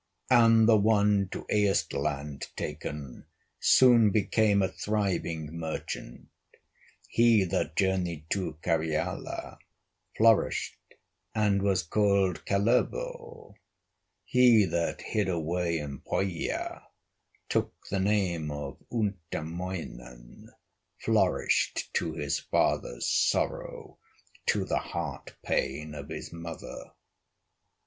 [0.31, 3.27] And the one to Ehstland taken
[3.59, 6.29] Soon became a thriving merchant;
[7.07, 9.59] He that journeyed to Karyala
[10.17, 10.75] Flourished
[11.35, 13.53] and was called Kalervo;
[14.25, 16.81] He that hid away in Pohya
[17.47, 20.49] Took the name of Untamoinen,
[20.97, 23.99] Flourished to his father's sorrow,
[24.47, 26.93] To the heart pain of his mother.